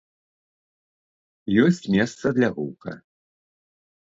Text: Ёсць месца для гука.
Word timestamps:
Ёсць 1.65 1.85
месца 1.99 2.25
для 2.39 2.49
гука. 2.59 2.91